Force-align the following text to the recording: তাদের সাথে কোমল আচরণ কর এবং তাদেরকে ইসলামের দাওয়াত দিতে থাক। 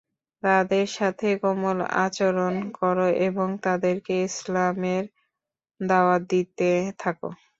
তাদের 0.43 0.85
সাথে 0.97 1.27
কোমল 1.41 1.77
আচরণ 2.05 2.55
কর 2.77 2.97
এবং 3.27 3.47
তাদেরকে 3.65 4.13
ইসলামের 4.29 5.03
দাওয়াত 5.79 6.21
দিতে 6.31 6.69
থাক। 6.99 7.17